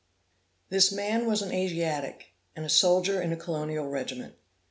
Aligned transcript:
This 0.69 0.91
man 0.91 1.27
was 1.27 1.43
an 1.43 1.51
Asiatic, 1.51 2.31
and 2.55 2.65
a 2.65 2.69
soldier 2.69 3.21
in 3.21 3.31
a 3.31 3.37
colonial 3.37 3.87
regiment. 3.87 4.33